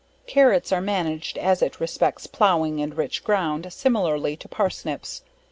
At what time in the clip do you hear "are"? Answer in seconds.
0.71-0.81